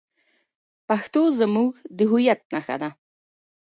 [0.87, 2.89] پښتو زموږ د هویت نښه ده.